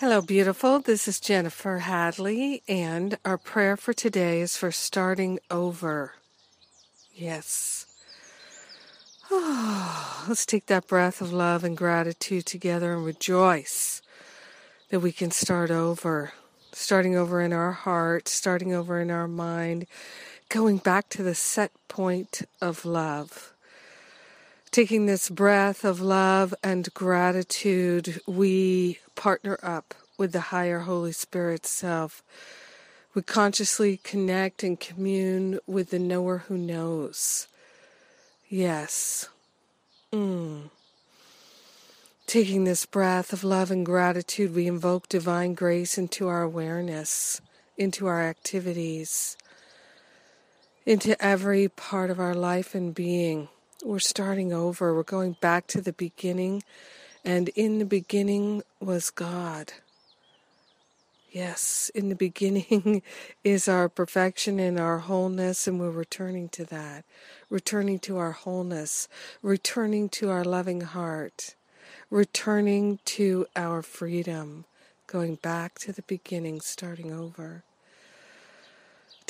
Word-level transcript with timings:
Hello, 0.00 0.22
beautiful. 0.22 0.80
This 0.80 1.06
is 1.06 1.20
Jennifer 1.20 1.80
Hadley, 1.80 2.62
and 2.66 3.18
our 3.22 3.36
prayer 3.36 3.76
for 3.76 3.92
today 3.92 4.40
is 4.40 4.56
for 4.56 4.72
starting 4.72 5.38
over. 5.50 6.14
Yes. 7.12 7.84
Oh, 9.30 10.24
let's 10.26 10.46
take 10.46 10.64
that 10.68 10.86
breath 10.86 11.20
of 11.20 11.34
love 11.34 11.64
and 11.64 11.76
gratitude 11.76 12.46
together 12.46 12.94
and 12.94 13.04
rejoice 13.04 14.00
that 14.88 15.00
we 15.00 15.12
can 15.12 15.30
start 15.30 15.70
over. 15.70 16.32
Starting 16.72 17.14
over 17.14 17.42
in 17.42 17.52
our 17.52 17.72
heart, 17.72 18.26
starting 18.26 18.72
over 18.72 19.02
in 19.02 19.10
our 19.10 19.28
mind, 19.28 19.86
going 20.48 20.78
back 20.78 21.10
to 21.10 21.22
the 21.22 21.34
set 21.34 21.72
point 21.88 22.40
of 22.62 22.86
love. 22.86 23.52
Taking 24.72 25.06
this 25.06 25.28
breath 25.28 25.84
of 25.84 26.00
love 26.00 26.54
and 26.62 26.94
gratitude, 26.94 28.20
we 28.24 29.00
partner 29.16 29.58
up 29.64 29.94
with 30.16 30.30
the 30.30 30.52
higher 30.52 30.80
Holy 30.80 31.10
Spirit 31.10 31.66
self. 31.66 32.22
We 33.12 33.22
consciously 33.22 33.96
connect 34.04 34.62
and 34.62 34.78
commune 34.78 35.58
with 35.66 35.90
the 35.90 35.98
knower 35.98 36.44
who 36.46 36.56
knows. 36.56 37.48
Yes. 38.48 39.28
Mm. 40.12 40.70
Taking 42.28 42.62
this 42.62 42.86
breath 42.86 43.32
of 43.32 43.42
love 43.42 43.72
and 43.72 43.84
gratitude, 43.84 44.54
we 44.54 44.68
invoke 44.68 45.08
divine 45.08 45.54
grace 45.54 45.98
into 45.98 46.28
our 46.28 46.42
awareness, 46.42 47.40
into 47.76 48.06
our 48.06 48.22
activities, 48.22 49.36
into 50.86 51.20
every 51.20 51.66
part 51.66 52.08
of 52.08 52.20
our 52.20 52.36
life 52.36 52.72
and 52.72 52.94
being. 52.94 53.48
We're 53.84 53.98
starting 53.98 54.52
over. 54.52 54.94
We're 54.94 55.02
going 55.02 55.36
back 55.40 55.66
to 55.68 55.80
the 55.80 55.92
beginning. 55.92 56.62
And 57.24 57.48
in 57.50 57.78
the 57.78 57.84
beginning 57.84 58.62
was 58.80 59.10
God. 59.10 59.72
Yes, 61.30 61.90
in 61.94 62.08
the 62.08 62.14
beginning 62.28 63.02
is 63.44 63.68
our 63.68 63.88
perfection 63.88 64.58
and 64.58 64.78
our 64.78 64.98
wholeness, 64.98 65.66
and 65.66 65.80
we're 65.80 65.90
returning 65.90 66.48
to 66.50 66.64
that. 66.66 67.04
Returning 67.48 67.98
to 68.00 68.18
our 68.18 68.32
wholeness, 68.32 69.08
returning 69.42 70.08
to 70.10 70.30
our 70.30 70.44
loving 70.44 70.82
heart, 70.82 71.54
returning 72.10 72.98
to 73.04 73.46
our 73.56 73.82
freedom, 73.82 74.64
going 75.06 75.36
back 75.36 75.78
to 75.80 75.92
the 75.92 76.02
beginning, 76.02 76.60
starting 76.60 77.12
over 77.12 77.64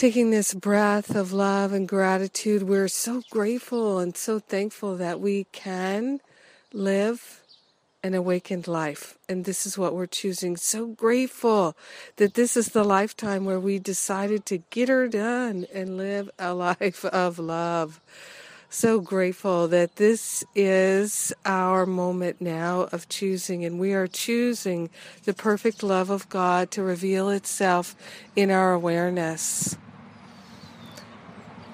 taking 0.00 0.30
this 0.30 0.54
breath 0.54 1.14
of 1.14 1.30
love 1.30 1.74
and 1.74 1.86
gratitude, 1.86 2.62
we're 2.62 2.88
so 2.88 3.20
grateful 3.28 3.98
and 3.98 4.16
so 4.16 4.38
thankful 4.38 4.96
that 4.96 5.20
we 5.20 5.44
can 5.52 6.18
live 6.72 7.42
an 8.02 8.14
awakened 8.14 8.66
life. 8.66 9.18
And 9.28 9.44
this 9.44 9.66
is 9.66 9.76
what 9.76 9.94
we're 9.94 10.06
choosing. 10.06 10.56
So 10.56 10.86
grateful 10.86 11.76
that 12.16 12.32
this 12.32 12.56
is 12.56 12.68
the 12.68 12.82
lifetime 12.82 13.44
where 13.44 13.60
we 13.60 13.78
decided 13.78 14.46
to 14.46 14.62
get 14.70 14.88
her 14.88 15.06
done 15.06 15.66
and 15.70 15.98
live 15.98 16.30
a 16.38 16.54
life 16.70 17.04
of 17.04 17.38
love. 17.38 18.00
So 18.70 19.00
grateful 19.00 19.68
that 19.68 19.96
this 19.96 20.42
is 20.54 21.30
our 21.44 21.84
moment 21.84 22.40
now 22.40 22.88
of 22.90 23.10
choosing, 23.10 23.66
and 23.66 23.78
we 23.78 23.92
are 23.92 24.06
choosing 24.06 24.88
the 25.24 25.34
perfect 25.34 25.82
love 25.82 26.08
of 26.08 26.26
God 26.30 26.70
to 26.70 26.82
reveal 26.82 27.28
itself 27.28 27.94
in 28.34 28.50
our 28.50 28.72
awareness. 28.72 29.76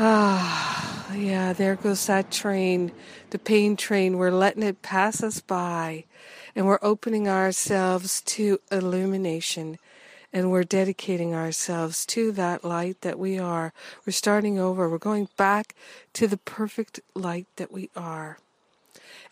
Ah, 0.00 1.12
yeah, 1.12 1.52
there 1.52 1.74
goes 1.74 2.06
that 2.06 2.30
train, 2.30 2.92
the 3.30 3.38
pain 3.38 3.76
train. 3.76 4.16
We're 4.16 4.30
letting 4.30 4.62
it 4.62 4.80
pass 4.80 5.24
us 5.24 5.40
by, 5.40 6.04
and 6.54 6.66
we're 6.66 6.78
opening 6.82 7.26
ourselves 7.26 8.20
to 8.26 8.60
illumination, 8.70 9.76
and 10.32 10.52
we're 10.52 10.62
dedicating 10.62 11.34
ourselves 11.34 12.06
to 12.06 12.30
that 12.30 12.64
light 12.64 13.00
that 13.00 13.18
we 13.18 13.40
are. 13.40 13.72
We're 14.06 14.12
starting 14.12 14.56
over. 14.56 14.88
We're 14.88 14.98
going 14.98 15.30
back 15.36 15.74
to 16.12 16.28
the 16.28 16.36
perfect 16.36 17.00
light 17.16 17.48
that 17.56 17.72
we 17.72 17.90
are. 17.96 18.38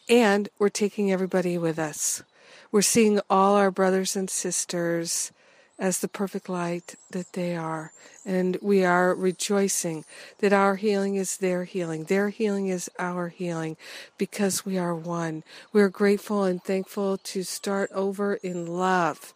And 0.08 0.48
we're 0.58 0.68
taking 0.68 1.12
everybody 1.12 1.56
with 1.56 1.78
us. 1.78 2.24
We're 2.72 2.82
seeing 2.82 3.20
all 3.30 3.54
our 3.54 3.70
brothers 3.70 4.16
and 4.16 4.28
sisters 4.28 5.30
as 5.78 5.98
the 5.98 6.08
perfect 6.08 6.48
light 6.48 6.94
that 7.10 7.32
they 7.34 7.54
are. 7.54 7.92
And 8.24 8.56
we 8.62 8.84
are 8.84 9.14
rejoicing 9.14 10.04
that 10.38 10.52
our 10.52 10.76
healing 10.76 11.16
is 11.16 11.36
their 11.36 11.64
healing. 11.64 12.04
Their 12.04 12.30
healing 12.30 12.68
is 12.68 12.90
our 12.98 13.28
healing 13.28 13.76
because 14.16 14.64
we 14.64 14.78
are 14.78 14.94
one. 14.94 15.44
We 15.72 15.82
are 15.82 15.88
grateful 15.88 16.44
and 16.44 16.62
thankful 16.62 17.18
to 17.18 17.42
start 17.42 17.90
over 17.92 18.34
in 18.34 18.66
love 18.66 19.34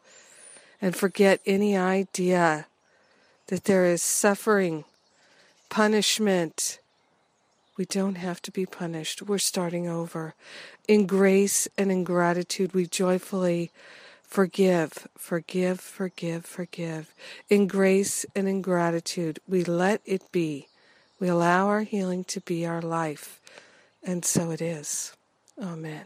and 0.80 0.96
forget 0.96 1.40
any 1.44 1.76
idea 1.76 2.66
that 3.48 3.64
there 3.64 3.84
is 3.84 4.02
suffering, 4.02 4.84
punishment. 5.68 6.78
We 7.76 7.84
don't 7.84 8.16
have 8.16 8.40
to 8.42 8.50
be 8.50 8.64
punished. 8.64 9.22
We're 9.22 9.38
starting 9.38 9.88
over. 9.88 10.34
In 10.88 11.06
grace 11.06 11.68
and 11.76 11.92
in 11.92 12.04
gratitude, 12.04 12.72
we 12.72 12.86
joyfully 12.86 13.70
Forgive, 14.30 15.08
forgive, 15.18 15.80
forgive, 15.80 16.46
forgive. 16.46 17.12
In 17.48 17.66
grace 17.66 18.24
and 18.36 18.46
in 18.46 18.62
gratitude, 18.62 19.41
we 19.48 19.64
let 19.64 20.02
it 20.04 20.22
be. 20.30 20.68
We 21.18 21.26
allow 21.26 21.66
our 21.66 21.82
healing 21.82 22.22
to 22.26 22.41
be 22.41 22.64
our 22.64 22.80
life. 22.80 23.41
And 24.04 24.24
so 24.24 24.52
it 24.52 24.62
is. 24.62 25.16
Amen. 25.60 26.04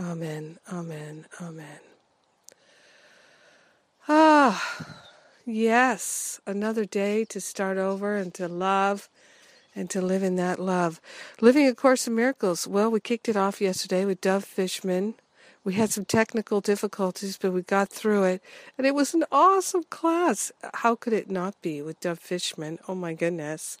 Amen. 0.00 0.58
Amen. 0.72 1.26
Amen. 1.40 1.78
Ah, 4.08 4.96
yes, 5.46 6.40
another 6.44 6.84
day 6.84 7.24
to 7.26 7.40
start 7.40 7.78
over 7.78 8.16
and 8.16 8.34
to 8.34 8.48
love 8.48 9.08
and 9.76 9.88
to 9.90 10.02
live 10.02 10.24
in 10.24 10.34
that 10.36 10.58
love. 10.58 11.00
Living 11.40 11.68
A 11.68 11.74
Course 11.74 12.08
in 12.08 12.16
Miracles. 12.16 12.66
Well, 12.66 12.90
we 12.90 12.98
kicked 12.98 13.28
it 13.28 13.36
off 13.36 13.60
yesterday 13.60 14.04
with 14.04 14.20
Dove 14.20 14.44
Fishman 14.44 15.14
we 15.66 15.74
had 15.74 15.90
some 15.90 16.04
technical 16.04 16.60
difficulties, 16.60 17.36
but 17.36 17.52
we 17.52 17.60
got 17.60 17.88
through 17.88 18.22
it. 18.22 18.42
And 18.78 18.86
it 18.86 18.94
was 18.94 19.14
an 19.14 19.24
awesome 19.32 19.82
class. 19.90 20.52
How 20.74 20.94
could 20.94 21.12
it 21.12 21.28
not 21.28 21.60
be 21.60 21.82
with 21.82 21.98
Dove 21.98 22.20
Fishman? 22.20 22.78
Oh 22.86 22.94
my 22.94 23.14
goodness. 23.14 23.76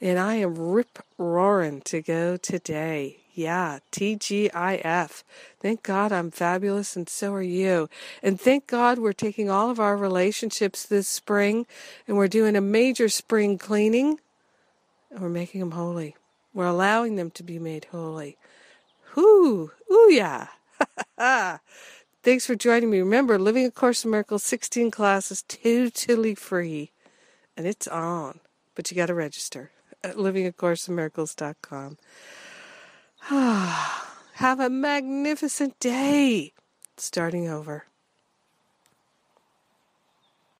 And 0.00 0.18
I 0.18 0.34
am 0.34 0.56
rip 0.58 0.98
roaring 1.18 1.82
to 1.82 2.02
go 2.02 2.36
today. 2.36 3.18
Yeah, 3.32 3.78
TGIF. 3.92 5.22
Thank 5.60 5.84
God 5.84 6.10
I'm 6.10 6.32
fabulous 6.32 6.96
and 6.96 7.08
so 7.08 7.32
are 7.32 7.40
you. 7.40 7.88
And 8.24 8.40
thank 8.40 8.66
God 8.66 8.98
we're 8.98 9.12
taking 9.12 9.48
all 9.48 9.70
of 9.70 9.78
our 9.78 9.96
relationships 9.96 10.84
this 10.84 11.06
spring 11.06 11.64
and 12.08 12.16
we're 12.16 12.26
doing 12.26 12.56
a 12.56 12.60
major 12.60 13.08
spring 13.08 13.56
cleaning 13.56 14.18
and 15.12 15.20
we're 15.20 15.28
making 15.28 15.60
them 15.60 15.70
holy. 15.70 16.16
We're 16.52 16.66
allowing 16.66 17.14
them 17.14 17.30
to 17.30 17.44
be 17.44 17.60
made 17.60 17.86
holy. 17.92 18.36
Whoo, 19.14 19.70
ooh 19.92 20.08
yeah. 20.10 20.48
Thanks 22.22 22.46
for 22.46 22.54
joining 22.54 22.90
me. 22.90 23.00
Remember, 23.00 23.38
Living 23.38 23.66
A 23.66 23.70
Course 23.70 24.04
in 24.04 24.10
Miracles 24.10 24.42
16 24.42 24.90
classes 24.90 25.42
totally 25.42 26.34
free. 26.34 26.92
And 27.56 27.66
it's 27.66 27.86
on. 27.86 28.40
But 28.74 28.90
you 28.90 28.96
got 28.96 29.06
to 29.06 29.14
register 29.14 29.70
at 30.02 30.16
livingacourseofmiracles.com. 30.16 31.98
Have 34.34 34.60
a 34.60 34.70
magnificent 34.70 35.78
day. 35.78 36.52
Starting 36.96 37.48
over. 37.48 37.84